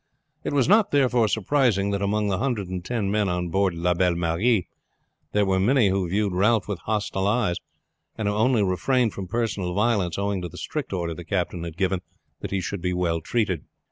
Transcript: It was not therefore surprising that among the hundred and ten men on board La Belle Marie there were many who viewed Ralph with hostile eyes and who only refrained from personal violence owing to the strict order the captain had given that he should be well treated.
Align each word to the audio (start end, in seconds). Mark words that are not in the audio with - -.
It 0.43 0.51
was 0.51 0.67
not 0.67 0.89
therefore 0.89 1.27
surprising 1.27 1.91
that 1.91 2.01
among 2.01 2.27
the 2.27 2.39
hundred 2.39 2.69
and 2.69 2.83
ten 2.83 3.11
men 3.11 3.29
on 3.29 3.49
board 3.49 3.75
La 3.75 3.93
Belle 3.93 4.15
Marie 4.15 4.67
there 5.31 5.45
were 5.45 5.59
many 5.59 5.89
who 5.89 6.09
viewed 6.09 6.33
Ralph 6.33 6.67
with 6.67 6.79
hostile 6.79 7.27
eyes 7.27 7.57
and 8.17 8.27
who 8.27 8.33
only 8.33 8.63
refrained 8.63 9.13
from 9.13 9.27
personal 9.27 9.75
violence 9.75 10.17
owing 10.17 10.41
to 10.41 10.49
the 10.49 10.57
strict 10.57 10.91
order 10.91 11.13
the 11.13 11.23
captain 11.23 11.63
had 11.63 11.77
given 11.77 12.01
that 12.39 12.49
he 12.49 12.61
should 12.61 12.81
be 12.81 12.93
well 12.93 13.21
treated. 13.21 13.61